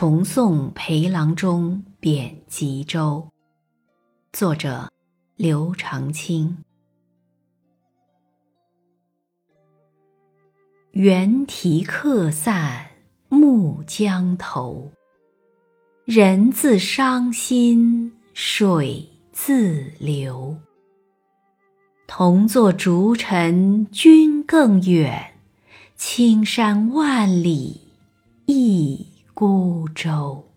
[0.00, 3.28] 重送陪郎中贬吉州。
[4.32, 4.88] 作者：
[5.36, 6.56] 刘长卿。
[10.92, 12.86] 猿啼客散
[13.28, 14.90] 暮江头，
[16.06, 20.56] 人自伤心水自流。
[22.06, 25.34] 同坐逐尘君更远，
[25.94, 27.78] 青山万里
[29.40, 30.49] 孤舟。